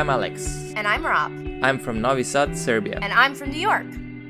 [0.00, 0.72] I'm Alex.
[0.76, 1.30] And I'm Rob.
[1.62, 2.98] I'm from Novi Sad, Serbia.
[3.02, 3.84] And I'm from New York.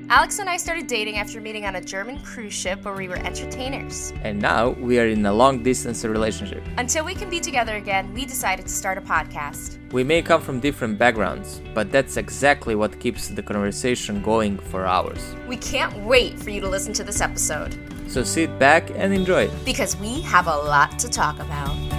[0.09, 3.19] Alex and I started dating after meeting on a German cruise ship where we were
[3.19, 4.13] entertainers.
[4.25, 6.65] And now we are in a long distance relationship.
[6.77, 9.79] Until we can be together again, we decided to start a podcast.
[9.93, 14.87] We may come from different backgrounds, but that's exactly what keeps the conversation going for
[14.87, 15.37] hours.
[15.47, 17.79] We can't wait for you to listen to this episode.
[18.09, 19.65] So sit back and enjoy it.
[19.65, 21.90] Because we have a lot to talk about.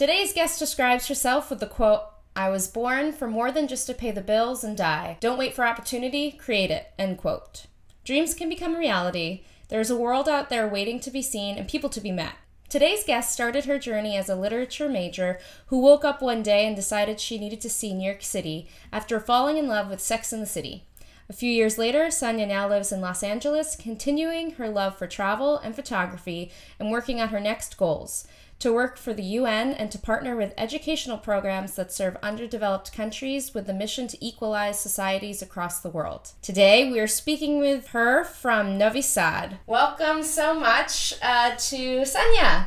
[0.00, 2.04] Today's guest describes herself with the quote,
[2.34, 5.18] I was born for more than just to pay the bills and die.
[5.20, 6.86] Don't wait for opportunity, create it.
[6.98, 7.66] End quote.
[8.02, 9.42] Dreams can become reality.
[9.68, 12.32] There's a world out there waiting to be seen and people to be met.
[12.70, 16.74] Today's guest started her journey as a literature major who woke up one day and
[16.74, 20.40] decided she needed to see New York City after falling in love with Sex in
[20.40, 20.86] the City.
[21.28, 25.58] A few years later, Sanya now lives in Los Angeles, continuing her love for travel
[25.58, 28.26] and photography and working on her next goals
[28.60, 33.54] to work for the UN and to partner with educational programs that serve underdeveloped countries
[33.54, 36.32] with the mission to equalize societies across the world.
[36.42, 39.58] Today, we are speaking with her from Novi Sad.
[39.66, 42.66] Welcome so much uh, to Sanya.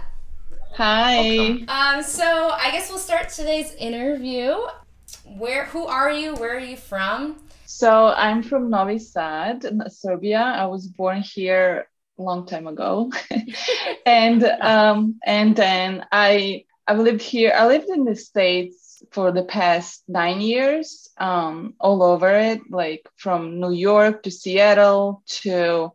[0.74, 1.64] Hi.
[1.68, 4.56] Um, so I guess we'll start today's interview.
[5.38, 6.34] Where, who are you?
[6.34, 7.38] Where are you from?
[7.68, 10.42] So I'm from Novi Sad, Serbia.
[10.42, 11.88] I was born here
[12.24, 13.12] long time ago.
[14.06, 19.44] And um and then i i've lived here i lived in the states for the
[19.44, 25.92] past nine years um all over it like from new york to seattle to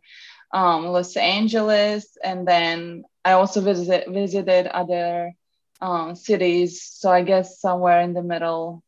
[0.53, 2.17] um, los angeles.
[2.25, 5.33] And then i also visit, visited other
[5.81, 6.83] um, cities.
[6.83, 8.83] So i guess somewhere in the middle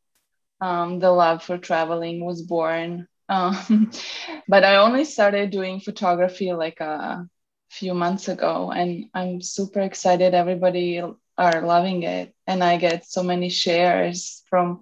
[0.60, 3.90] um, the love for traveling was born um,
[4.48, 7.26] but I only started doing photography like a
[7.70, 10.34] few months ago, and I'm super excited.
[10.34, 11.00] Everybody
[11.38, 14.80] are loving it, and I get so many shares from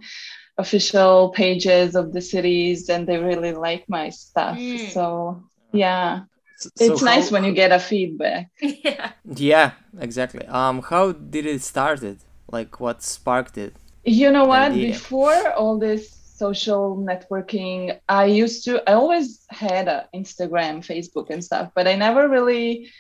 [0.56, 4.56] official pages of the cities, and they really like my stuff.
[4.56, 4.88] Mm.
[4.88, 6.22] So yeah.
[6.56, 8.50] So it's nice how, when you get a feedback.
[8.60, 9.12] yeah.
[9.24, 10.44] Yeah, exactly.
[10.46, 12.18] Um, how did it started?
[12.50, 13.76] Like, what sparked it?
[14.04, 14.72] You know what?
[14.72, 14.92] Idea?
[14.92, 17.98] Before all this social networking.
[18.08, 22.90] I used to i always had a instagram facebook and stuff but i never really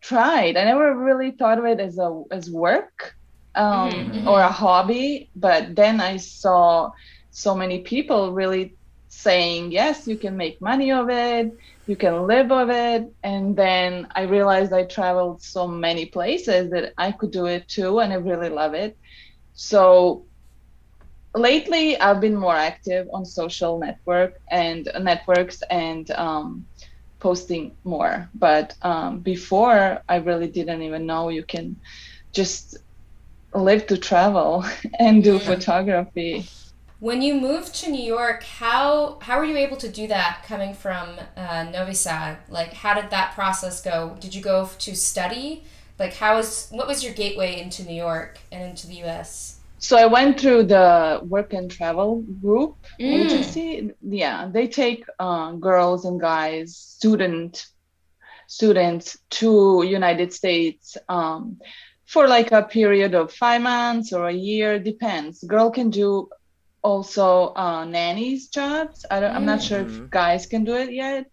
[0.00, 0.56] tried.
[0.56, 3.14] I never really thought of it as a as work
[3.54, 4.28] um, mm-hmm.
[4.28, 6.90] or a hobby but then i saw
[7.30, 8.76] so many people really
[9.08, 11.52] saying yes you can make money of it
[11.86, 16.92] you can live of it and then i realized i traveled so many places that
[16.96, 18.96] i could do it too and i really love it.
[19.52, 20.24] So
[21.34, 26.66] lately I've been more active on social network and uh, networks and um,
[27.18, 28.28] posting more.
[28.34, 31.76] But um, before, I really didn't even know you can
[32.32, 32.78] just
[33.54, 34.64] live to travel
[34.98, 36.46] and do photography.
[36.98, 40.74] When you moved to New York, how how were you able to do that coming
[40.74, 42.38] from uh, Novi Sad?
[42.50, 44.18] Like, how did that process go?
[44.20, 45.64] Did you go to study?
[45.98, 49.59] Like, how was what was your gateway into New York and into the U.S.?
[49.80, 53.24] So I went through the work and travel group mm.
[53.24, 53.90] agency.
[54.02, 57.66] Yeah, they take uh, girls and guys, student
[58.46, 61.60] students to United States um,
[62.04, 65.42] for like a period of five months or a year, depends.
[65.44, 66.28] Girl can do
[66.82, 69.06] also uh, nannies jobs.
[69.10, 70.06] I am not sure if mm-hmm.
[70.10, 71.30] guys can do it yet,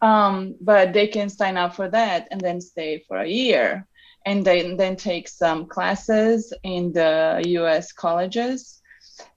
[0.00, 3.86] um, but they can sign up for that and then stay for a year
[4.24, 8.80] and then then take some classes in the US colleges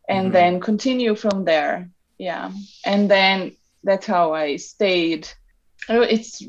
[0.07, 0.33] and mm-hmm.
[0.33, 2.51] then continue from there yeah
[2.85, 5.27] and then that's how I stayed
[5.89, 6.41] oh, it's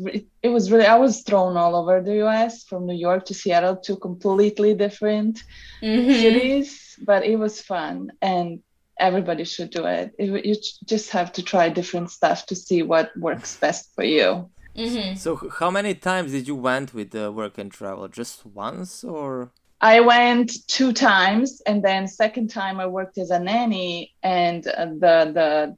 [0.42, 3.76] it was really I was thrown all over the US from New York to Seattle
[3.76, 5.42] to completely different
[5.82, 6.12] mm-hmm.
[6.12, 8.60] cities but it was fun and
[8.98, 10.14] everybody should do it.
[10.18, 14.48] it you just have to try different stuff to see what works best for you
[14.76, 15.16] Mm-hmm.
[15.16, 18.08] So, how many times did you went with the work and travel?
[18.08, 19.50] Just once, or?
[19.80, 24.86] I went two times, and then second time I worked as a nanny, and uh,
[24.86, 25.76] the the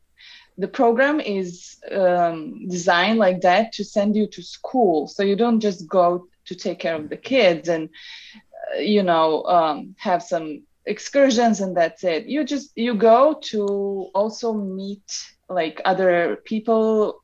[0.59, 5.61] the program is um, designed like that to send you to school, so you don't
[5.61, 7.89] just go to take care of the kids and
[8.75, 12.27] uh, you know um, have some excursions and that's it.
[12.27, 15.09] You just you go to also meet
[15.49, 17.23] like other people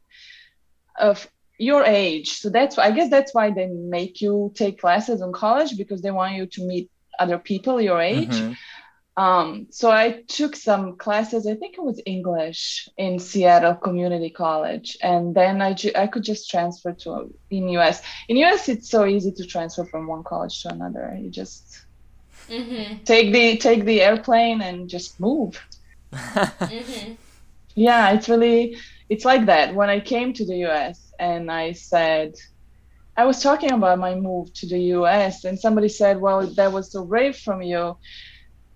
[0.99, 1.29] of
[1.59, 5.77] your age so that's i guess that's why they make you take classes in college
[5.77, 9.23] because they want you to meet other people your age mm-hmm.
[9.23, 14.99] um, so i took some classes i think it was english in seattle community college
[15.03, 19.06] and then i, ju- I could just transfer to in us in us it's so
[19.06, 21.85] easy to transfer from one college to another you just
[22.49, 23.03] mm-hmm.
[23.05, 25.61] take the take the airplane and just move.
[26.12, 27.15] mm-hmm.
[27.77, 28.77] Yeah, it's really
[29.09, 29.75] it's like that.
[29.75, 31.04] When I came to the U.S.
[31.19, 32.35] and I said,
[33.17, 35.45] I was talking about my move to the U.S.
[35.45, 37.97] and somebody said, "Well, that was so brave from you."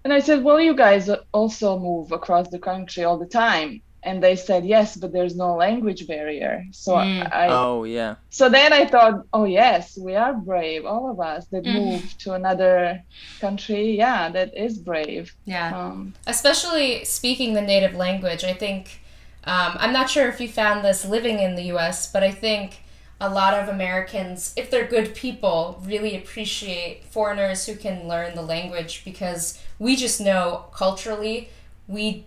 [0.05, 3.83] And I said, Well, you guys also move across the country all the time.
[4.05, 6.65] And they said, Yes, but there's no language barrier.
[6.73, 7.31] So mm.
[7.33, 7.49] I.
[7.49, 8.15] Oh, yeah.
[8.31, 11.75] So then I thought, Oh, yes, we are brave, all of us that mm.
[11.75, 13.03] move to another
[13.41, 13.99] country.
[13.99, 15.35] Yeah, that is brave.
[15.45, 15.77] Yeah.
[15.79, 18.45] Um, Especially speaking the native language.
[18.45, 19.01] I think,
[19.45, 22.83] um, I'm not sure if you found this living in the US, but I think
[23.21, 28.43] a lot of Americans, if they're good people, really appreciate foreigners who can learn the
[28.43, 31.49] language because we just know culturally
[31.89, 32.27] we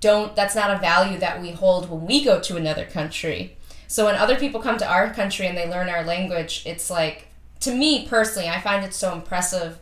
[0.00, 3.56] don't that's not a value that we hold when we go to another country.
[3.88, 7.28] So when other people come to our country and they learn our language, it's like
[7.60, 9.78] to me personally, I find it so impressive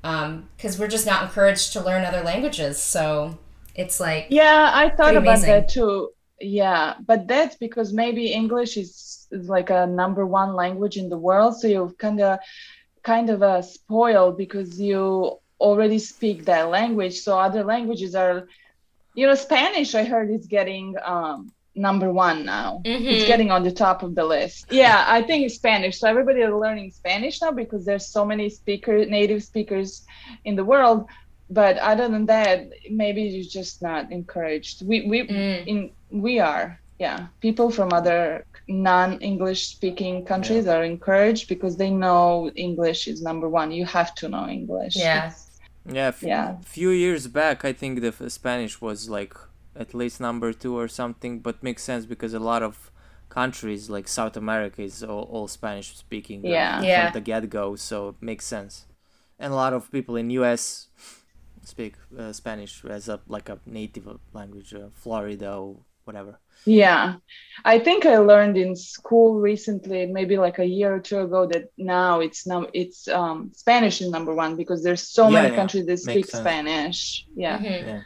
[0.00, 2.80] because um, we're just not encouraged to learn other languages.
[2.80, 3.38] So
[3.76, 5.50] it's like yeah, I thought about amazing.
[5.50, 6.10] that too.
[6.40, 11.58] Yeah, but that's because maybe English is like a number one language in the world
[11.58, 12.38] so you're kind of
[13.02, 18.46] kind of uh, spoiled because you already speak that language so other languages are
[19.14, 23.06] you know spanish i heard is getting um, number one now mm-hmm.
[23.06, 26.40] it's getting on the top of the list yeah i think it's spanish so everybody
[26.42, 30.04] is learning spanish now because there's so many speaker native speakers
[30.44, 31.06] in the world
[31.50, 35.66] but other than that maybe you're just not encouraged we we mm.
[35.66, 40.76] in we are yeah people from other non-english speaking countries yeah.
[40.76, 45.32] are encouraged because they know english is number one you have to know english yeah
[45.88, 49.34] yeah f- yeah few years back i think the f- spanish was like
[49.76, 52.90] at least number two or something but makes sense because a lot of
[53.28, 56.76] countries like south america is all, all spanish speaking uh, yeah.
[56.78, 57.10] from yeah.
[57.10, 58.86] the get-go so it makes sense
[59.38, 60.88] and a lot of people in us
[61.66, 67.16] speak uh, spanish as a like a native language uh, florida or whatever yeah
[67.64, 71.70] i think i learned in school recently maybe like a year or two ago that
[71.76, 75.56] now it's now it's um spanish is number one because there's so yeah, many yeah.
[75.56, 77.58] countries that speak spanish yeah.
[77.58, 77.88] Mm-hmm.
[77.88, 78.00] yeah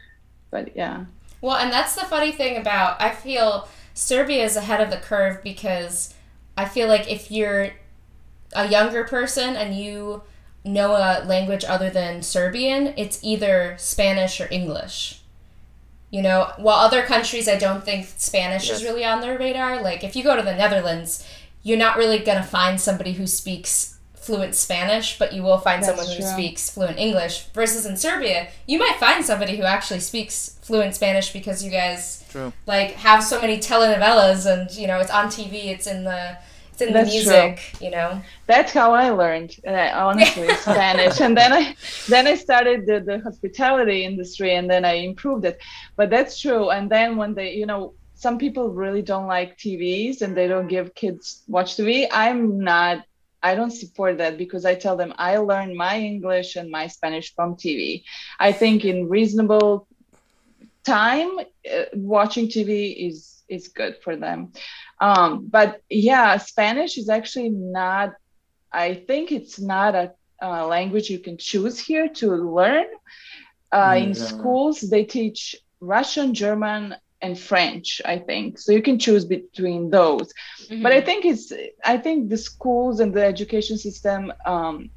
[0.50, 1.04] but yeah
[1.42, 5.42] well and that's the funny thing about i feel serbia is ahead of the curve
[5.42, 6.14] because
[6.56, 7.70] i feel like if you're
[8.54, 10.22] a younger person and you
[10.64, 15.20] know a language other than serbian it's either spanish or english
[16.10, 18.78] you know, while other countries, I don't think Spanish yes.
[18.78, 19.80] is really on their radar.
[19.80, 21.26] Like, if you go to the Netherlands,
[21.62, 25.82] you're not really going to find somebody who speaks fluent Spanish, but you will find
[25.82, 26.32] That's someone who true.
[26.32, 27.44] speaks fluent English.
[27.54, 32.24] Versus in Serbia, you might find somebody who actually speaks fluent Spanish because you guys
[32.30, 32.52] true.
[32.66, 36.36] like have so many telenovelas and you know it's on TV, it's in the
[36.80, 37.86] it's in That's the music, true.
[37.86, 38.22] you know.
[38.46, 41.20] That's how I learned, uh, honestly, Spanish.
[41.20, 41.76] And then I
[42.08, 45.58] then I started the, the hospitality industry, and then I improved it.
[45.96, 46.70] But that's true.
[46.70, 50.68] And then when they, you know, some people really don't like TVs and they don't
[50.68, 52.06] give kids watch TV.
[52.10, 53.04] I'm not.
[53.42, 57.34] I don't support that because I tell them I learned my English and my Spanish
[57.34, 58.02] from TV.
[58.38, 59.88] I think in reasonable
[60.84, 64.52] time, uh, watching TV is is good for them.
[65.00, 68.12] Um, but yeah, Spanish is actually not,
[68.72, 72.86] I think it's not a, a language you can choose here to learn.
[73.72, 78.58] Uh, in schools, they teach Russian, German, and French, I think.
[78.58, 80.32] So you can choose between those.
[80.64, 80.82] Mm-hmm.
[80.82, 81.52] But I think it's,
[81.84, 84.90] I think the schools and the education system um,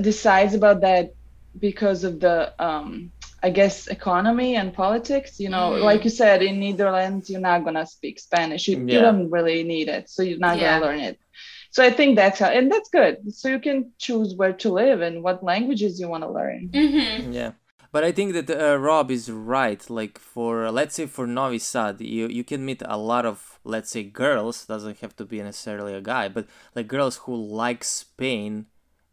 [0.00, 1.14] decides about that
[1.58, 3.12] because of the um,
[3.42, 5.38] I guess economy and politics.
[5.38, 5.82] You know, mm.
[5.82, 8.68] like you said, in Netherlands, you're not gonna speak Spanish.
[8.68, 8.94] You, yeah.
[8.94, 10.78] you don't really need it, so you're not yeah.
[10.78, 11.18] gonna learn it.
[11.70, 13.34] So I think that's how, and that's good.
[13.34, 16.70] So you can choose where to live and what languages you want to learn.
[16.72, 17.32] Mm-hmm.
[17.32, 17.52] Yeah.
[17.92, 19.88] But I think that uh, Rob is right.
[19.88, 23.90] Like for let's say for Novi Sad, you you can meet a lot of let's
[23.90, 24.66] say girls.
[24.66, 28.66] Doesn't have to be necessarily a guy, but like girls who like Spain,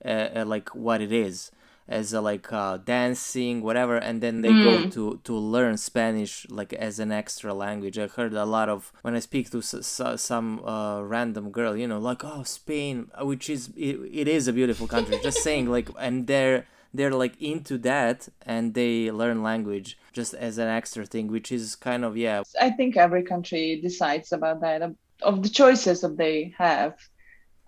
[0.04, 1.52] uh, uh, like what it is
[1.88, 4.64] as a, like uh, dancing whatever and then they mm.
[4.64, 8.92] go to to learn spanish like as an extra language i heard a lot of
[9.02, 13.10] when i speak to s- s- some uh, random girl you know like oh spain
[13.20, 17.12] uh, which is it, it is a beautiful country just saying like and they're they're
[17.12, 22.06] like into that and they learn language just as an extra thing which is kind
[22.06, 24.82] of yeah i think every country decides about that
[25.22, 26.96] of the choices that they have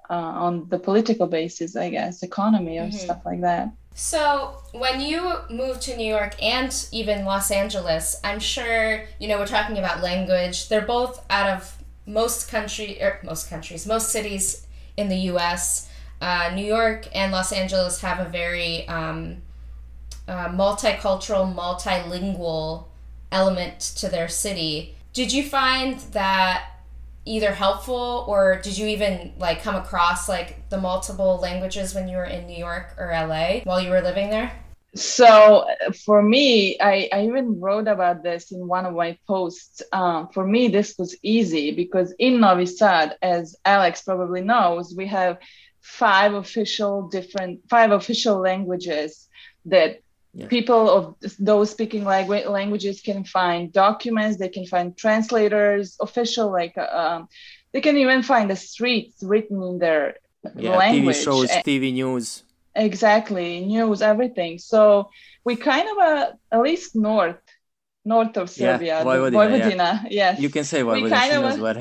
[0.10, 2.98] uh, on the political basis i guess economy or mm-hmm.
[2.98, 8.40] stuff like that so, when you moved to New York and even Los Angeles, I'm
[8.40, 10.68] sure, you know, we're talking about language.
[10.68, 15.90] They're both out of most country or er, most countries, most cities in the US.
[16.20, 19.38] Uh, New York and Los Angeles have a very um,
[20.28, 22.88] uh, multicultural, multilingual
[23.32, 24.94] element to their city.
[25.14, 26.66] Did you find that
[27.26, 32.18] either helpful or did you even like come across like the multiple languages when you
[32.18, 34.52] were in New York or LA while you were living there?
[34.96, 35.66] So
[36.06, 39.82] for me, I, I even wrote about this in one of my posts.
[39.92, 45.08] Um, for me, this was easy because in Novi Sad, as Alex probably knows, we
[45.08, 45.40] have
[45.82, 49.28] five official different five official languages
[49.66, 50.00] that
[50.36, 50.48] yeah.
[50.48, 56.78] people of those speaking langu- languages can find documents they can find translators official like
[56.78, 57.28] uh, um,
[57.74, 60.16] they can even find the streets written in their
[60.56, 61.18] yeah, language.
[61.18, 62.44] tv shows tv news.
[62.76, 64.60] Exactly news everything.
[64.60, 65.10] So
[65.44, 67.38] we kind of uh, at least north
[68.08, 70.08] north of serbia yeah, Vojvodina, Vojvodina yeah.
[70.12, 70.40] yes.
[70.40, 71.78] You can say Vojvodina, we kind of, what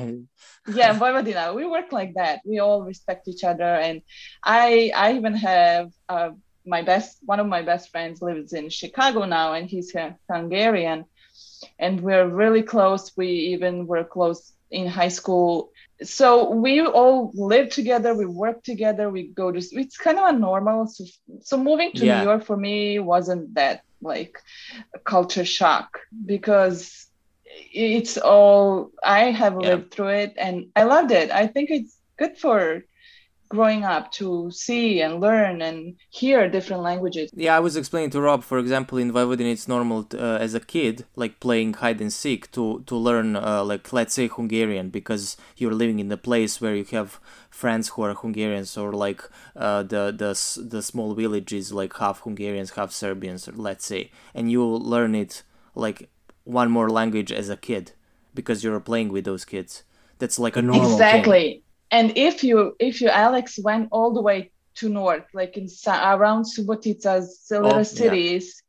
[0.75, 2.39] yeah Vojvodina we work like that.
[2.45, 4.01] We all respect each other and
[4.43, 6.31] i i even have uh,
[6.65, 9.93] my best one of my best friends lives in Chicago now, and he's
[10.29, 11.05] Hungarian,
[11.79, 13.11] and we're really close.
[13.15, 15.71] We even were close in high school.
[16.03, 19.57] So we all live together, we work together, we go to.
[19.57, 20.87] It's kind of a normal.
[20.87, 21.05] So,
[21.41, 22.19] so moving to yeah.
[22.19, 24.37] New York for me wasn't that like
[24.93, 27.07] a culture shock because
[27.73, 29.69] it's all I have yeah.
[29.69, 31.31] lived through it and I loved it.
[31.31, 32.83] I think it's good for
[33.49, 37.29] growing up to see and learn and hear different languages.
[37.33, 40.59] Yeah, I was explaining to Rob, for example, in Vojvodina, it's normal uh, as a
[40.59, 45.37] kid, like playing hide and seek, to to learn, uh, like let's say Hungarian, because
[45.57, 49.21] you're living in a place where you have friends who are Hungarians, or like
[49.55, 50.31] uh, the the
[50.63, 55.43] the small villages, like half Hungarians, half Serbians, let's say, and you learn it
[55.75, 56.09] like
[56.43, 57.91] one more language as a kid
[58.33, 59.83] because you're playing with those kids.
[60.19, 61.45] That's like a normal exactly.
[61.49, 61.61] Thing
[61.95, 66.43] and if you if you alex went all the way to north like in around
[66.43, 68.63] subotica's little oh, cities yeah.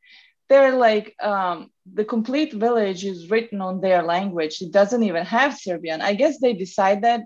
[0.49, 1.69] they're like um,
[1.99, 6.35] the complete village is written on their language it doesn't even have serbian i guess
[6.39, 7.21] they decide that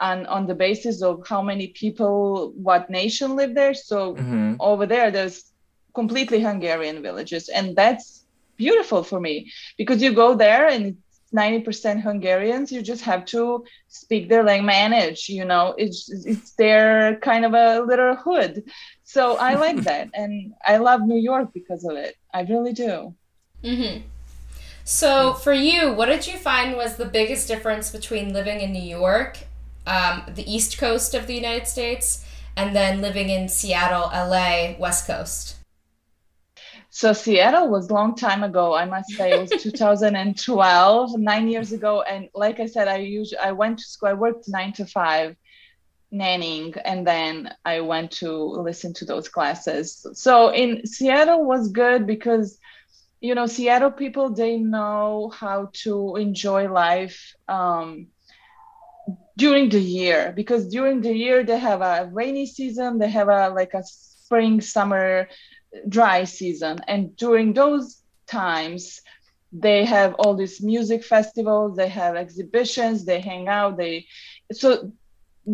[0.00, 4.54] on on the basis of how many people what nation live there so mm-hmm.
[4.60, 5.52] over there there's
[5.94, 8.24] completely hungarian villages and that's
[8.56, 9.34] beautiful for me
[9.76, 10.96] because you go there and
[11.34, 17.44] 90% Hungarians, you just have to speak their language, you know, it's, it's their kind
[17.44, 18.64] of a little hood.
[19.04, 20.08] So I like that.
[20.14, 22.16] And I love New York because of it.
[22.32, 23.14] I really do.
[23.62, 24.02] Mm-hmm.
[24.84, 28.82] So for you, what did you find was the biggest difference between living in New
[28.82, 29.38] York,
[29.86, 32.24] um, the East Coast of the United States,
[32.56, 35.57] and then living in Seattle, LA, West Coast?
[36.98, 38.74] So Seattle was a long time ago.
[38.74, 42.02] I must say it was 2012, nine years ago.
[42.02, 44.08] And like I said, I usually I went to school.
[44.08, 45.36] I worked nine to five
[46.12, 50.04] nannying, and then I went to listen to those classes.
[50.14, 52.58] So in Seattle was good because
[53.20, 57.32] you know Seattle people they know how to enjoy life.
[57.46, 58.08] Um,
[59.36, 63.50] during the year because during the year they have a rainy season they have a
[63.50, 65.28] like a spring summer
[65.88, 66.78] dry season.
[66.86, 69.00] And during those times
[69.52, 74.04] they have all these music festivals they have exhibitions they hang out they
[74.52, 74.92] so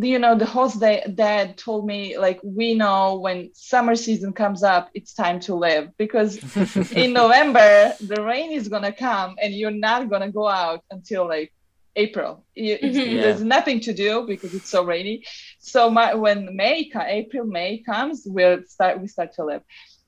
[0.02, 4.62] you know the host they, dad told me like we know when summer season comes
[4.62, 5.90] up it's time to live.
[5.96, 6.36] Because
[6.92, 10.82] in november the rain is going to come and you're not going to go out
[10.90, 11.52] until like
[11.96, 12.44] april.
[12.58, 12.96] Mm-hmm.
[12.96, 13.22] yeah.
[13.22, 15.24] there's nothing to do because it's so rainy.
[15.60, 19.62] So my, when may april may comes we'll start we start to live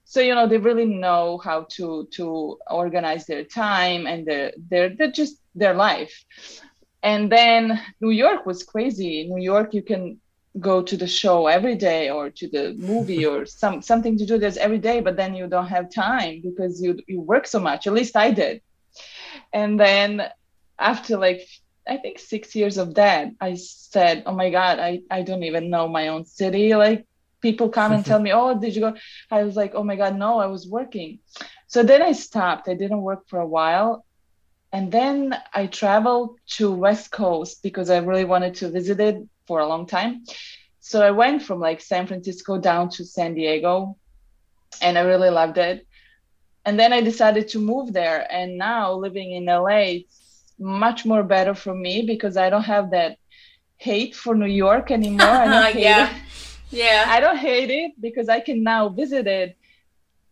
[0.09, 4.89] so you know they really know how to to organize their time and their their,
[4.89, 6.25] their just their life.
[7.03, 9.29] And then new york was crazy.
[9.29, 10.21] New york you can
[10.61, 14.39] go to the show every day or to the movie or some something to do
[14.39, 17.87] this every day but then you don't have time because you you work so much.
[17.87, 18.63] At least i did.
[19.53, 20.23] And then
[20.79, 21.43] after like
[21.89, 25.71] i think six years of that i said oh my god i i don't even
[25.71, 27.07] know my own city like
[27.41, 28.95] people come and tell me, "Oh, did you go?"
[29.31, 31.21] I was like, "Oh my god, no, I was working."
[31.67, 32.69] So then I stopped.
[32.69, 34.05] I didn't work for a while,
[34.73, 39.17] and then I traveled to West Coast because I really wanted to visit it
[39.47, 40.25] for a long time.
[40.81, 43.97] So I went from like San Francisco down to San Diego,
[44.81, 45.87] and I really loved it.
[46.65, 51.23] And then I decided to move there, and now living in LA, it's much more
[51.23, 53.19] better for me because I don't have that
[53.79, 55.27] hate for New York anymore.
[55.27, 56.13] I don't hate yeah.
[56.77, 57.05] Yeah.
[57.09, 59.57] I don't hate it because I can now visit it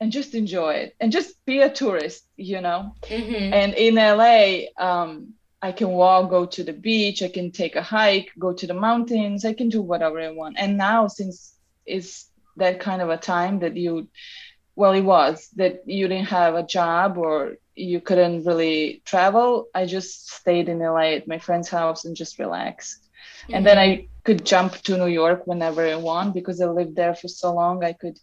[0.01, 2.95] and just enjoy it and just be a tourist, you know.
[3.03, 3.53] Mm-hmm.
[3.53, 7.83] And in LA, um, I can walk, go to the beach, I can take a
[7.83, 10.57] hike, go to the mountains, I can do whatever I want.
[10.59, 11.55] And now, since
[11.87, 14.09] it's that kind of a time that you
[14.77, 19.85] well it was that you didn't have a job or you couldn't really travel i
[19.85, 23.04] just stayed in la at my friend's house and just relaxed
[23.45, 23.55] mm-hmm.
[23.55, 27.15] and then i could jump to new york whenever i want because i lived there
[27.15, 28.19] for so long i could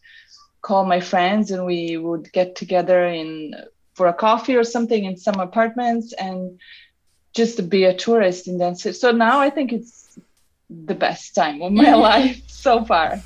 [0.61, 3.55] call my friends and we would get together in
[3.93, 6.59] for a coffee or something in some apartments and
[7.33, 8.93] just to be a tourist in that city.
[8.93, 10.19] So now I think it's
[10.69, 13.21] the best time of my life so far.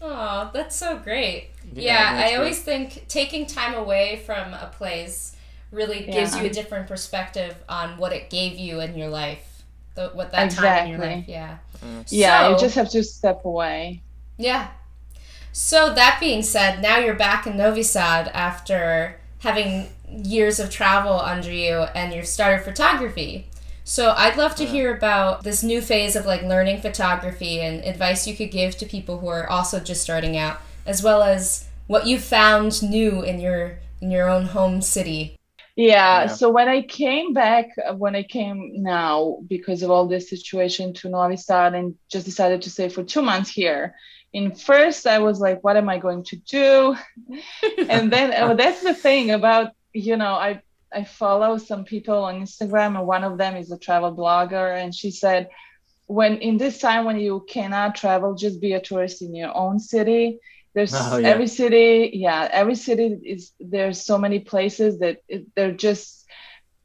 [0.00, 1.50] Oh, that's so great.
[1.72, 5.36] Yeah, yeah I always think taking time away from a place
[5.70, 6.42] really gives yeah.
[6.42, 9.51] you a different perspective on what it gave you in your life.
[9.94, 10.68] The, what that exactly.
[10.68, 11.58] time in your life, yeah.
[11.84, 12.06] Mm.
[12.08, 14.02] Yeah, so, you just have to step away.
[14.38, 14.68] Yeah.
[15.52, 21.20] So that being said, now you're back in Novi Sad after having years of travel
[21.20, 23.48] under you and you've started photography.
[23.84, 28.26] So I'd love to hear about this new phase of like learning photography and advice
[28.26, 32.06] you could give to people who are also just starting out, as well as what
[32.06, 35.36] you found new in your in your own home city.
[35.76, 36.26] Yeah, yeah.
[36.26, 40.92] So when I came back, uh, when I came now because of all this situation
[40.94, 43.94] to Novi Sad and just decided to stay for two months here.
[44.34, 46.96] In first, I was like, what am I going to do?
[47.88, 50.62] and then oh, that's the thing about you know, I
[50.94, 54.94] I follow some people on Instagram, and one of them is a travel blogger, and
[54.94, 55.48] she said,
[56.06, 59.78] when in this time when you cannot travel, just be a tourist in your own
[59.78, 60.38] city.
[60.74, 61.28] There's oh, yeah.
[61.28, 66.26] every city, yeah, every city is there's so many places that it, they're just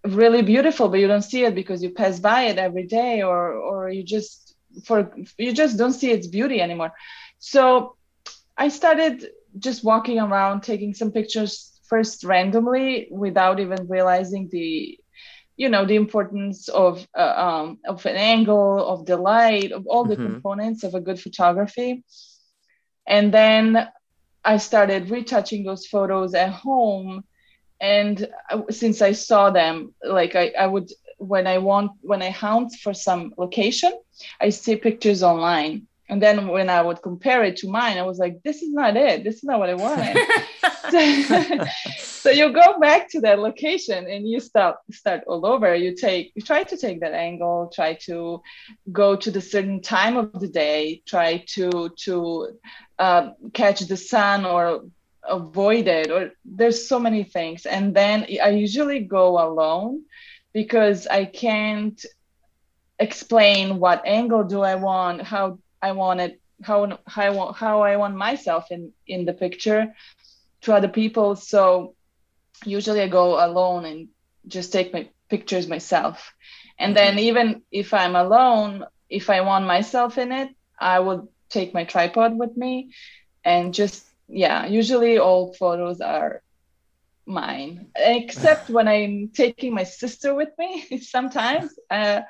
[0.03, 3.53] really beautiful, but you don't see it because you pass by it every day, or
[3.53, 6.91] or you just for you just don't see its beauty anymore.
[7.39, 7.95] So
[8.57, 9.25] I started
[9.57, 14.99] just walking around, taking some pictures first randomly without even realizing the
[15.55, 20.03] you know the importance of uh, um, of an angle of the light of all
[20.03, 20.33] the mm-hmm.
[20.33, 22.03] components of a good photography
[23.07, 23.87] and then
[24.43, 27.23] i started retouching those photos at home.
[27.79, 28.27] And
[28.69, 32.93] since i saw them like i, I would when i want when i hunt for
[32.93, 33.93] some location
[34.41, 38.17] i see pictures online and then when I would compare it to mine, I was
[38.17, 39.25] like, this is not it.
[39.25, 41.67] This is not what I wanted.
[41.99, 45.75] so, you go back to that location and you start start all over.
[45.75, 48.41] You take you try to take that angle, try to
[48.91, 52.57] go to the certain time of the day, try to to
[52.99, 54.85] um, catch the sun or
[55.23, 56.09] avoid it.
[56.09, 57.65] Or there's so many things.
[57.65, 60.03] And then I usually go alone
[60.53, 62.01] because I can't
[62.97, 67.97] explain what angle do I want, how I wanted how how I want how I
[67.97, 69.93] want myself in in the picture
[70.61, 71.35] to other people.
[71.35, 71.95] So
[72.65, 74.07] usually I go alone and
[74.47, 76.33] just take my pictures myself.
[76.79, 77.29] And then mm-hmm.
[77.29, 82.37] even if I'm alone, if I want myself in it, I would take my tripod
[82.37, 82.91] with me
[83.43, 86.41] and just yeah, usually all photos are
[87.27, 92.21] mine except when i'm taking my sister with me sometimes uh,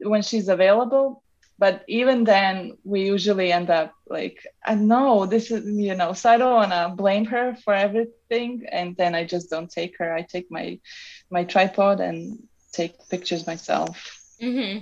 [0.00, 1.22] when she's available
[1.60, 6.30] but even then we usually end up like i know this is you know so
[6.30, 10.12] i don't want to blame her for everything and then i just don't take her.
[10.20, 10.80] I take my
[11.30, 12.18] my tripod and
[12.72, 13.94] take pictures myself.
[14.42, 14.74] Mm-hmm.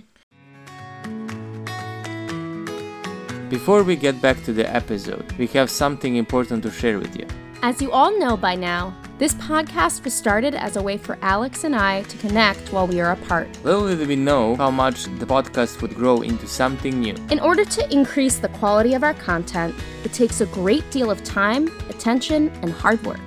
[3.51, 7.27] before we get back to the episode we have something important to share with you.
[7.63, 11.65] As you all know by now this podcast was started as a way for Alex
[11.65, 13.49] and I to connect while we are apart.
[13.65, 17.15] Little did we know how much the podcast would grow into something new.
[17.31, 21.25] In order to increase the quality of our content, it takes a great deal of
[21.25, 23.19] time, attention, and hard work.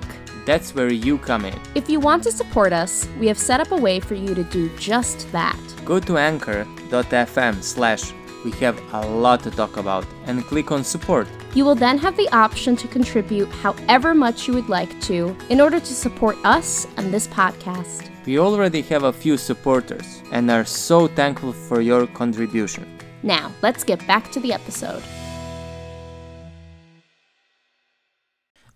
[0.46, 1.60] That's where you come in.
[1.76, 4.44] If you want to support us, we have set up a way for you to
[4.46, 5.60] do just that.
[5.84, 11.28] Go to anchor.fm slash we have a lot to talk about and click on support.
[11.54, 15.62] You will then have the option to contribute however much you would like to in
[15.62, 18.10] order to support us and this podcast.
[18.26, 22.86] We already have a few supporters and are so thankful for your contribution.
[23.24, 25.04] Now, let's get back to the episode.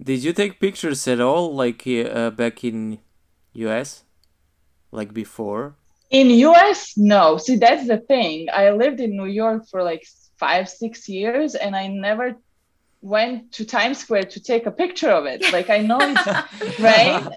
[0.01, 2.99] Did you take pictures at all like uh, back in
[3.54, 4.04] US?
[4.91, 5.75] Like before?
[6.09, 7.37] In US, no.
[7.37, 8.47] See, that's the thing.
[8.53, 10.05] I lived in New York for like
[10.37, 12.35] five, six years, and I never
[13.01, 15.41] went to Times Square to take a picture of it.
[15.53, 17.27] Like I know it's right.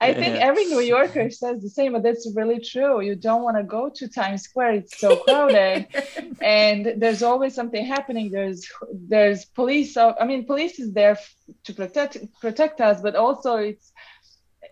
[0.00, 3.00] I think every New Yorker says the same, but that's really true.
[3.02, 5.86] You don't want to go to Times Square; it's so crowded,
[6.40, 8.30] and there's always something happening.
[8.30, 9.96] There's there's police.
[9.96, 11.18] I mean, police is there
[11.64, 13.92] to protect protect us, but also it's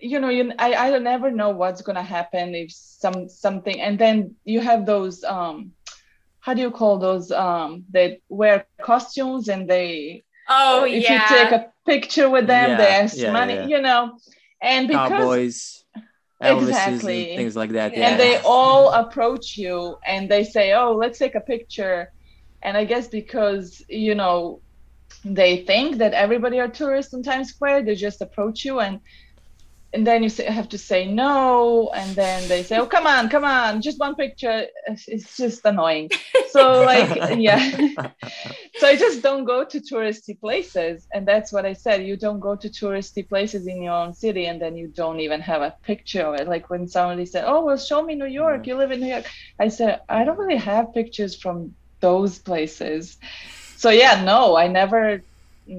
[0.01, 4.37] you know you I, I never know what's gonna happen if some something and then
[4.45, 5.73] you have those um
[6.41, 11.13] how do you call those um that wear costumes and they Oh yeah if yeah.
[11.13, 13.67] you take a picture with them, they ask yeah, money, yeah.
[13.67, 14.13] you know.
[14.63, 15.85] And because Cowboys,
[16.43, 17.29] Elvises, Exactly.
[17.31, 17.97] and things like that.
[17.97, 18.09] Yeah.
[18.09, 22.11] and they all approach you and they say, "Oh, let's take a picture."
[22.63, 24.63] And I guess because you know
[25.25, 29.01] they think that everybody are tourists in Times Square, they just approach you and
[29.93, 33.45] and then you have to say no, and then they say, "Oh, come on, come
[33.45, 36.11] on, just one picture." It's- just annoying.
[36.51, 37.59] So like, yeah.
[38.77, 42.05] so I just don't go to touristy places, and that's what I said.
[42.07, 45.41] You don't go to touristy places in your own city, and then you don't even
[45.41, 46.47] have a picture of it.
[46.47, 48.63] Like when somebody said, "Oh, well, show me New York.
[48.63, 48.67] Mm.
[48.69, 49.27] You live in New York,"
[49.59, 53.19] I said, "I don't really have pictures from those places."
[53.77, 55.23] So yeah, no, I never,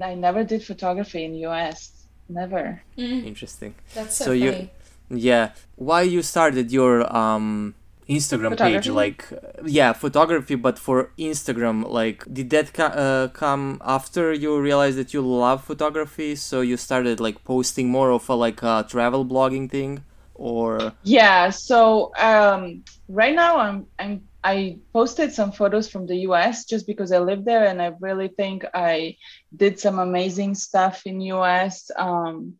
[0.03, 1.90] I never did photography in U.S.
[2.33, 2.81] Never.
[2.97, 3.73] Mm, Interesting.
[3.95, 4.69] that's so, So you-
[5.09, 5.51] Yeah.
[5.75, 7.73] Why you started your um
[8.07, 8.87] Instagram page?
[9.03, 9.37] Like, uh,
[9.79, 13.65] yeah, photography, but for Instagram, like, did that co- uh, come
[13.97, 16.35] after you realized that you love photography?
[16.35, 20.03] So you started like posting more of a like a travel blogging thing,
[20.35, 26.65] or Yeah, so um, right now I'm I'm I posted some photos from the US
[26.65, 29.17] just because I live there and I really think I
[29.55, 31.91] did some amazing stuff in US.
[31.95, 32.55] Um,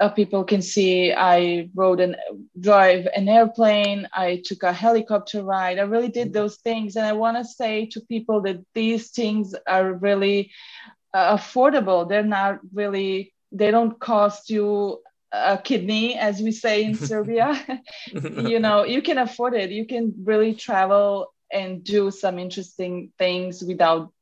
[0.00, 2.16] uh, people can see I rode and
[2.60, 4.06] drive an airplane.
[4.12, 5.78] I took a helicopter ride.
[5.78, 9.54] I really did those things, and I want to say to people that these things
[9.66, 10.50] are really
[11.14, 12.06] uh, affordable.
[12.06, 13.32] They're not really.
[13.50, 17.58] They don't cost you a kidney, as we say in Serbia.
[18.12, 19.70] you know, you can afford it.
[19.70, 24.12] You can really travel and do some interesting things without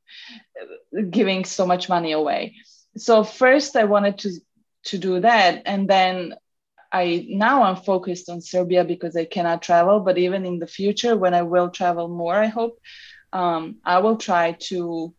[0.60, 2.54] uh, giving so much money away.
[2.96, 4.30] So first, I wanted to
[4.84, 6.34] to do that, and then
[6.92, 10.00] I now I'm focused on Serbia because I cannot travel.
[10.00, 12.78] But even in the future, when I will travel more, I hope
[13.32, 15.14] um, I will try to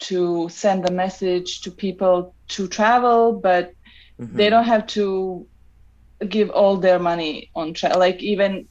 [0.00, 3.72] to send a message to people to travel, but
[4.20, 4.36] Mm-hmm.
[4.36, 5.46] they don't have to
[6.28, 7.98] give all their money on travel.
[7.98, 8.66] Like even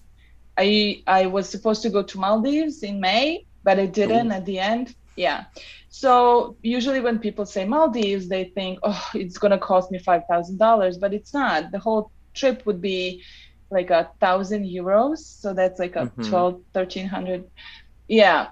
[0.57, 4.59] I I was supposed to go to Maldives in May, but I didn't at the
[4.59, 4.95] end.
[5.15, 5.45] Yeah.
[5.89, 10.57] So usually when people say Maldives, they think, oh, it's gonna cost me five thousand
[10.57, 11.71] dollars, but it's not.
[11.71, 13.23] The whole trip would be
[13.69, 15.19] like a thousand euros.
[15.19, 16.29] So that's like a Mhm.
[16.29, 17.45] twelve, thirteen hundred.
[18.07, 18.47] Yeah.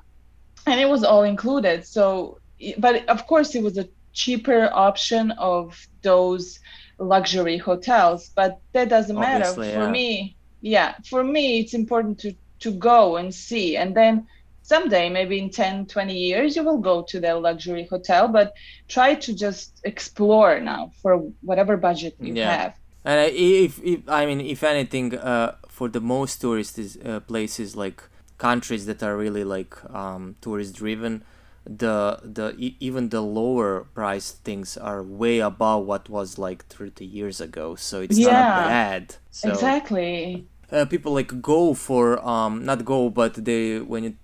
[0.65, 1.85] And it was all included.
[1.85, 2.39] So
[2.77, 6.59] but of course it was a cheaper option of those
[7.01, 9.91] luxury hotels but that doesn't matter for yeah.
[9.91, 14.27] me yeah for me it's important to to go and see and then
[14.63, 18.53] someday maybe in 10 20 years you will go to that luxury hotel but
[18.89, 22.49] try to just explore now for whatever budget you Yeah.
[22.49, 23.33] have And I-
[23.65, 28.03] if, if I mean, if anything, uh, for the most tourist is, uh, places like
[28.37, 31.23] countries that are really like um, tourist driven,
[31.65, 37.05] the the e- even the lower price things are way above what was like 30
[37.05, 37.75] years ago.
[37.75, 38.31] So it's Yeah.
[38.31, 39.15] not bad.
[39.31, 44.15] So exactly uh, people like go for um not go, but they when you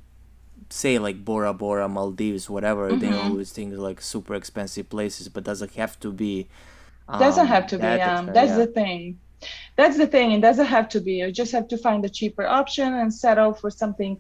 [0.70, 3.14] say like Bora Bora, Maldives, whatever, they Mhm.
[3.14, 6.48] always think like super expensive places, but doesn't have to be.
[7.18, 8.56] doesn't um, have to be um that's yeah.
[8.56, 9.20] the thing
[9.78, 12.46] that's the thing it doesn't have to be you just have to find a cheaper
[12.48, 14.20] option and settle for something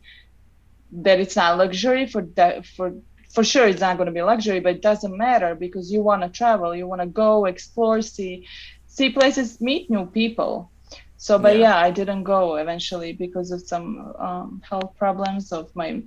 [0.91, 2.93] that it's not luxury for that for
[3.33, 6.21] for sure it's not going to be luxury but it doesn't matter because you want
[6.21, 8.47] to travel you want to go explore see
[8.85, 10.71] see places meet new people
[11.17, 11.61] so but Yeah.
[11.69, 16.01] yeah, i didn't go eventually because of some um, health problems of my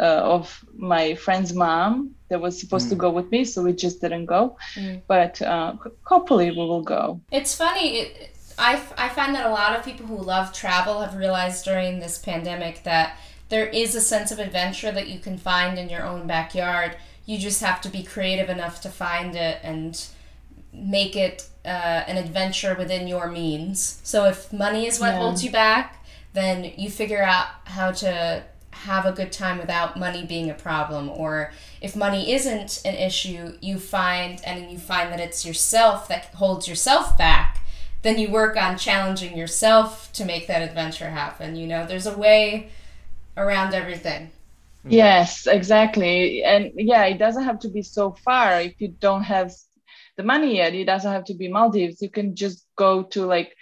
[0.00, 2.98] uh, of my friend's mom that was supposed to Mm.
[3.04, 5.02] go with me so we just didn't go Mm.
[5.06, 7.86] but uh, hopefully we will go It's funny.
[8.00, 12.18] It, I find that a lot of people who love travel have realized during this
[12.18, 13.16] pandemic that
[13.48, 16.96] there is a sense of adventure that you can find in your own backyard.
[17.26, 20.04] You just have to be creative enough to find it and
[20.72, 21.68] make it uh,
[22.06, 24.00] an adventure within your means.
[24.04, 25.18] So if money is what Yeah.
[25.18, 30.24] holds you back, then you figure out how to have a good time without money
[30.24, 35.18] being a problem or if money isn't an issue you find and you find that
[35.18, 37.58] it's yourself that holds yourself back
[38.02, 42.16] then you work on challenging yourself to make that adventure happen you know there's a
[42.16, 42.68] way
[43.38, 44.30] around everything
[44.88, 46.42] Yes, exactly.
[46.44, 49.52] And yeah, it doesn't have to be so far if you don't have
[50.16, 50.74] the money yet.
[50.74, 52.02] It doesn't have to be Maldives.
[52.02, 53.54] You can just go to like,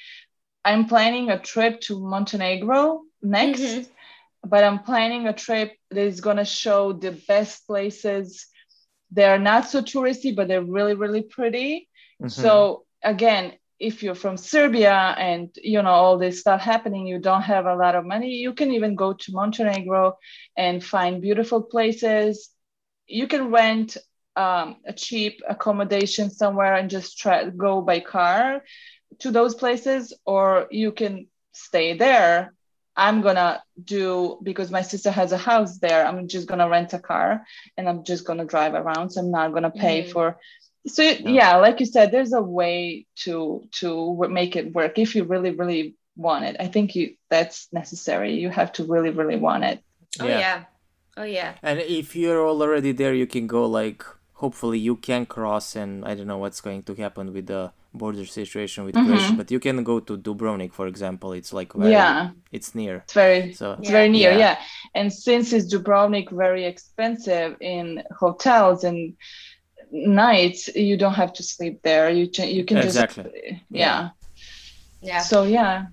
[0.65, 3.87] I'm planning a trip to Montenegro next, Mhm.
[4.45, 8.47] but I'm planning a trip that is going to show the best places.
[9.11, 11.89] They're not so touristy, but they're really, really pretty.
[12.21, 12.31] Mhm.
[12.31, 17.43] So again, if you're from Serbia and you know all this stuff happening, you don't
[17.43, 20.17] have a lot of money, you can even go to Montenegro
[20.57, 22.51] and find beautiful places.
[23.07, 23.97] You can rent
[24.37, 28.63] um, a cheap accommodation somewhere and just try go by car
[29.21, 32.53] to those places, or you can stay there.
[32.97, 36.07] I'm gonna do because my sister has a house there.
[36.07, 37.43] I'm just gonna rent a car
[37.77, 39.11] and I'm just gonna drive around.
[39.11, 40.11] So I'm not gonna pay Mhm.
[40.11, 40.39] for.
[40.87, 45.25] So yeah, like you said, there's a way to to make it work if you
[45.25, 46.57] really really want it.
[46.61, 48.35] I think you that's necessary.
[48.35, 49.81] You have to really really want it.
[50.21, 50.65] Oh yeah.
[51.17, 51.55] Oh yeah.
[51.63, 54.05] And if you're already there, you can go like.
[54.41, 58.27] Hopefully, you can cross, and I don't know what's going to happen with the border
[58.27, 59.07] situation with Mhm.
[59.07, 61.33] Croatia, but you can go to Dubrovnik, for example.
[61.33, 62.97] It's like very, Yeah, it's near.
[63.05, 63.93] it's very So It's Yeah.
[63.97, 64.39] very near, Yeah.
[64.45, 64.57] yeah.
[64.95, 69.17] And since it's Dubrovnik very expensive in hotels and
[70.07, 72.11] nights, you don't have to sleep there.
[72.11, 73.25] You ch- you can Exactly.
[73.25, 73.61] just Yeah.
[73.71, 74.11] yeah.
[75.01, 75.19] Yeah.
[75.21, 75.87] So yeah.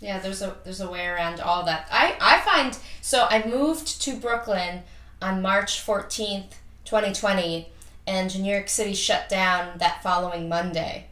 [0.00, 1.86] Yeah, there's a there's a way around all that.
[1.90, 4.82] I I find so I moved to Brooklyn
[5.20, 6.52] on March 14th,
[6.86, 7.68] 2020,
[8.06, 11.06] and New York City shut down that following Monday.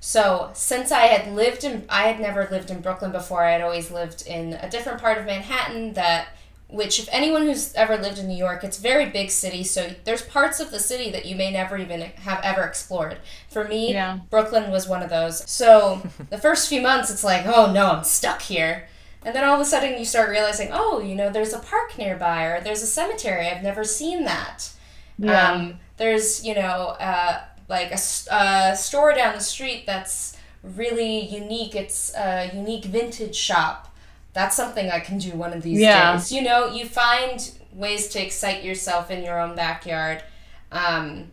[0.00, 3.60] So, since I had lived in I had never lived in Brooklyn before, I had
[3.60, 6.28] always lived in a different part of Manhattan that
[6.72, 9.94] which if anyone who's ever lived in New York, it's a very big city, so
[10.04, 13.18] there's parts of the city that you may never even have ever explored.
[13.50, 14.20] For me, Yeah.
[14.30, 15.48] Brooklyn was one of those.
[15.50, 18.88] So the first few months, it's like, oh no, I'm stuck here.
[19.24, 21.96] And then all of a sudden, you start realizing, oh, you know, there's a park
[21.98, 23.46] nearby, or there's a cemetery.
[23.46, 24.70] I've never seen that.
[25.18, 25.52] Yeah.
[25.52, 31.74] Um, there's, you know, uh, like a store down the street that's really unique.
[31.76, 33.91] It's a unique vintage shop.
[34.34, 36.12] That's something I can do one of these Yeah.
[36.14, 36.32] days.
[36.32, 40.22] You know, you find ways to excite yourself in your own backyard.
[40.70, 41.30] Um,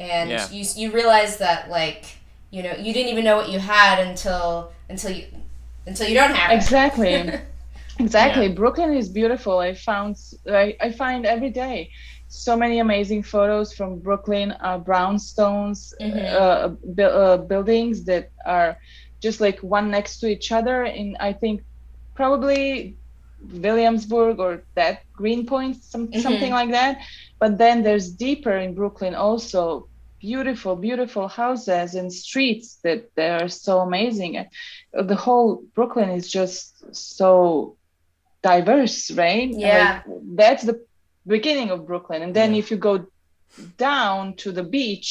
[0.00, 0.48] and Yeah.
[0.50, 2.04] you, you realize that, like,
[2.50, 5.26] you know, you didn't even know what you had until until you
[5.86, 6.54] until you don't have it.
[6.56, 7.30] Exactly.
[8.00, 8.48] exactly.
[8.48, 9.58] Brooklyn is beautiful.
[9.58, 10.16] I found
[10.48, 11.90] I, I find every day
[12.26, 16.32] so many amazing photos from Brooklyn, uh, brownstones, Mhm.
[16.32, 18.76] uh, bu- uh, buildings that are
[19.20, 20.84] just like one next to each other.
[20.84, 21.62] And I think
[22.20, 22.96] probably
[23.66, 26.22] Williamsburg or that Greenpoint, some, Mhm.
[26.26, 26.94] something like that.
[27.42, 29.64] But then there's deeper in Brooklyn also
[30.30, 34.32] beautiful, beautiful houses and streets that they are so amazing.
[34.36, 34.48] And
[35.12, 36.62] the whole Brooklyn is just
[37.16, 37.76] so
[38.50, 39.50] diverse, right?
[39.50, 40.02] Yeah.
[40.06, 40.78] Like, that's the
[41.34, 42.20] beginning of Brooklyn.
[42.24, 42.60] And then Yeah.
[42.60, 42.94] if you go
[43.90, 45.10] down to the beach,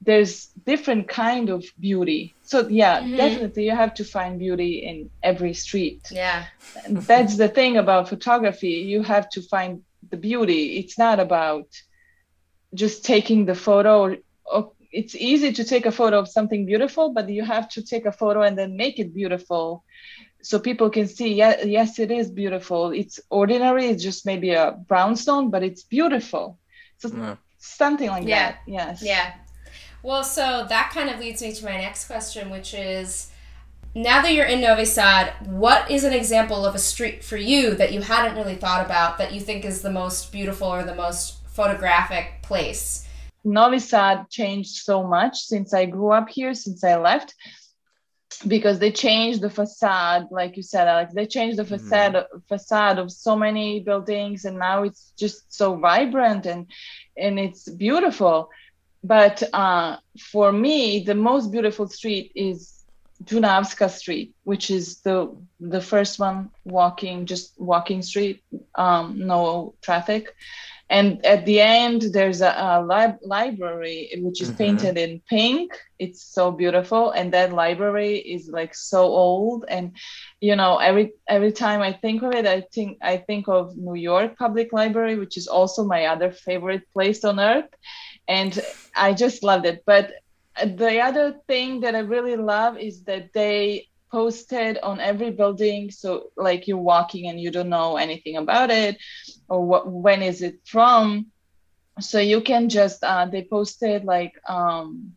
[0.00, 2.36] there's different kind of beauty.
[2.42, 3.16] So yeah, Mhm.
[3.16, 6.02] definitely you have to find beauty in every street.
[6.10, 6.44] Yeah.
[6.88, 8.74] That's the thing about photography.
[8.92, 10.76] You have to find the beauty.
[10.78, 11.66] It's not about
[12.74, 14.16] just taking the photo.
[14.52, 18.06] Oh, It's easy to take a photo of something beautiful, but you have to take
[18.06, 19.84] a photo and then make it beautiful
[20.42, 22.92] so people can see, yeah, yes, it is beautiful.
[22.92, 26.58] It's ordinary, it's just maybe a brownstone, but it's beautiful.
[26.98, 27.36] So Yeah.
[27.58, 28.52] something like Yeah.
[28.52, 28.54] that.
[28.66, 29.02] Yes.
[29.02, 29.32] Yeah.
[30.06, 33.32] Well, so that kind of leads me to my next question, which is
[33.92, 37.74] now that you're in Novi Sad, what is an example of a street for you
[37.74, 40.94] that you hadn't really thought about that you think is the most beautiful or the
[40.94, 43.04] most photographic place?
[43.42, 47.34] Novi Sad changed so much since I grew up here, since I left,
[48.46, 51.14] because they changed the facade, like you said, Alex.
[51.14, 51.80] They changed the Mhm.
[51.80, 56.70] facade facade of so many buildings, and now it's just so vibrant and
[57.16, 58.50] and it's beautiful.
[59.02, 59.96] But uh,
[60.32, 62.84] for me, the most beautiful street is
[63.24, 68.42] Dunavska Street, which is the the first one walking, just walking street,
[68.76, 70.32] um, no traffic.
[70.90, 74.54] And at the end there's a, a lib- library which is Mhm.
[74.54, 75.72] painted in pink.
[75.98, 77.10] It's so beautiful.
[77.10, 79.64] And that library is like so old.
[79.68, 79.96] And
[80.40, 83.94] you know every every time i think of it i think i think of new
[83.94, 87.70] york public library which is also my other favorite place on earth
[88.28, 88.60] and
[88.94, 90.12] i just loved it but
[90.64, 96.30] the other thing that i really love is that they posted on every building so
[96.36, 98.96] like you're walking and you don't know anything about it
[99.48, 101.26] or what when is it from
[102.00, 105.12] so you can just uh, they posted like um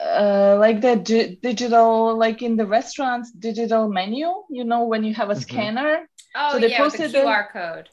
[0.00, 5.14] uh, like the di- digital like in the restaurants digital menu you know when you
[5.14, 5.40] have a Mhm.
[5.42, 7.88] scanner Oh, So they yeah, with the posted the- QR code.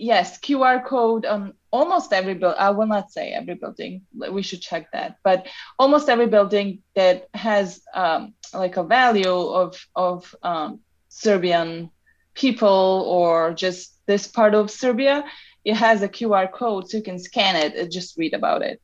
[0.00, 4.60] Yes qr code on almost every building i will not say every building we should
[4.60, 5.46] check that but
[5.78, 11.90] almost every building that has um, like a value of of um, serbian
[12.34, 15.24] people or just this part of serbia
[15.64, 18.80] it has a qr code so you can scan it and just read about it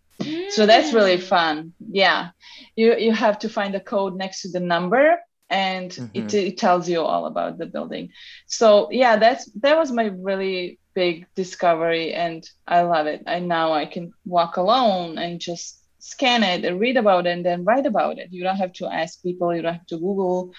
[0.49, 1.23] so that's really Mm.
[1.35, 2.31] fun yeah
[2.77, 5.17] you you have to find a code next to the number
[5.51, 6.47] and it, Mhm.
[6.51, 8.11] it tells you all about the building
[8.47, 13.23] so yeah that's that was my really big discovery and I love it.
[13.27, 17.45] And now I can walk alone and just scan it and read about it and
[17.45, 18.29] then write about it.
[18.33, 20.53] You don't have to ask people, you don't have to Google.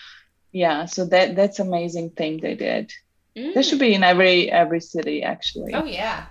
[0.51, 2.93] Yeah, so that that's amazing thing they did.
[3.35, 3.53] Mm.
[3.55, 5.73] That should be in every every city actually.
[5.73, 6.27] Oh yeah.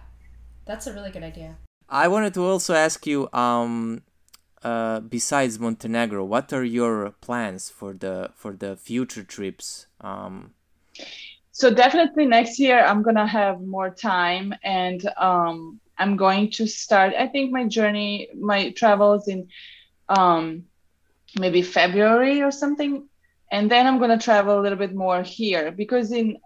[0.69, 1.57] That's a really good idea.
[1.89, 4.03] I wanted to also ask you um
[4.63, 9.87] uh, besides Montenegro, what are your plans for the for the future trips?
[10.01, 10.55] Um,
[11.57, 17.15] so definitely next year I'm gonna have more time and um, I'm going to start.
[17.19, 19.49] I think my journey, my travels in
[20.11, 20.65] um,
[21.39, 23.09] maybe February or something,
[23.51, 26.37] and then I'm gonna travel a little bit more here because in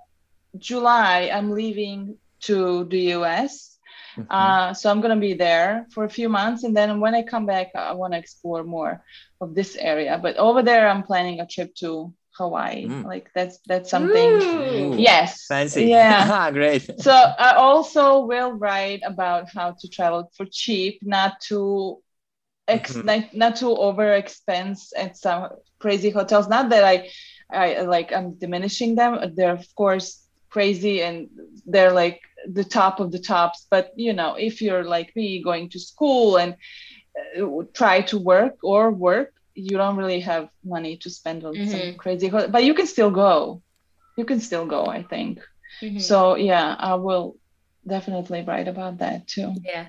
[0.58, 3.70] July I'm leaving to the US
[4.16, 4.26] Mm-hmm.
[4.30, 7.46] Uh, so I'm gonna be there for a few months, and then when I come
[7.46, 9.04] back, I want to explore more
[9.40, 10.18] of this area.
[10.20, 12.86] But over there, I'm planning a trip to Hawaii.
[12.86, 13.04] Mm.
[13.04, 14.30] Like that's that's something.
[14.42, 14.96] Ooh.
[14.96, 15.46] Yes.
[15.46, 15.84] Fancy.
[15.84, 16.50] Yeah.
[16.60, 16.88] Great.
[17.00, 22.00] So I also will write about how to travel for cheap, not to
[22.66, 23.06] ex- mm-hmm.
[23.06, 26.48] not, not to over expense at some crazy hotels.
[26.48, 26.96] Not that I
[27.52, 29.12] I like I'm diminishing them.
[29.36, 31.28] They're of course crazy and
[31.66, 35.68] they're like the top of the tops but you know if you're like me going
[35.68, 36.56] to school and
[37.38, 41.70] uh, try to work or work you don't really have money to spend on mm-hmm.
[41.70, 43.62] some crazy but you can still go
[44.16, 45.40] you can still go i think
[45.80, 45.98] mm-hmm.
[45.98, 47.36] so yeah i will
[47.86, 49.86] definitely write about that too yeah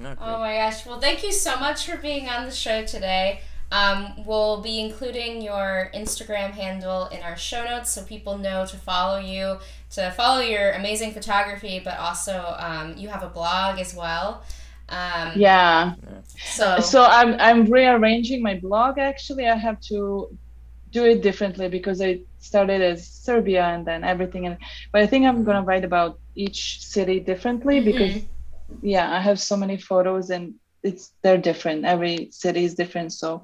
[0.00, 0.20] okay.
[0.20, 4.24] oh my gosh well thank you so much for being on the show today um,
[4.24, 9.18] we'll be including your Instagram handle in our show notes so people know to follow
[9.18, 9.58] you,
[9.90, 14.42] to follow your amazing photography, but also um, you have a blog as well.
[14.88, 15.94] Um, yeah.
[16.38, 18.98] So so I'm I'm rearranging my blog.
[18.98, 20.30] Actually, I have to
[20.90, 24.46] do it differently because I started as Serbia and then everything.
[24.46, 24.56] And
[24.92, 27.84] but I think I'm gonna write about each city differently mm-hmm.
[27.84, 28.22] because
[28.82, 30.54] yeah, I have so many photos and
[30.88, 31.84] it's they're different.
[31.84, 33.42] Every city is different so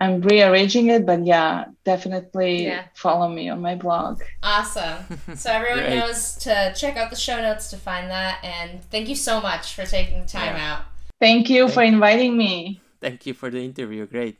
[0.00, 2.84] i'm rearranging it but yeah definitely yeah.
[2.94, 4.22] follow me on my blog.
[4.42, 4.98] Awesome.
[5.42, 9.16] So everyone knows to check out the show notes to find that and thank you
[9.16, 10.70] so much for taking the time yeah.
[10.70, 10.82] out.
[11.20, 12.80] Thank you thank for inviting me.
[13.00, 14.06] Thank you for the interview.
[14.06, 14.36] Great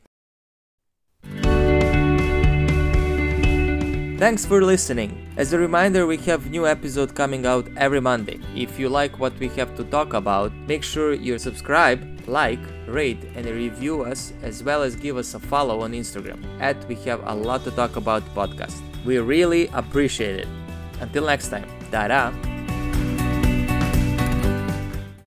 [4.17, 5.27] Thanks for listening.
[5.35, 8.39] As a reminder, we have new episode coming out every Monday.
[8.55, 13.19] If you like what we have to talk about, make sure you subscribe, like, rate
[13.35, 17.27] and review us as well as give us a follow on Instagram at we have
[17.27, 18.81] a lot to talk about podcast.
[19.03, 20.47] We really appreciate it.
[21.01, 22.54] Until next time, da